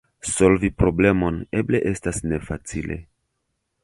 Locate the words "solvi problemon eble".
0.27-1.81